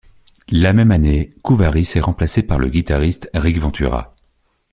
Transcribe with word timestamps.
La 0.49 0.73
même 0.73 0.89
année, 0.89 1.31
Kouvaris 1.43 1.87
est 1.93 1.99
remplacé 1.99 2.41
par 2.41 2.57
le 2.57 2.69
guitariste 2.69 3.29
Rick 3.35 3.59
Ventura. 3.59 4.15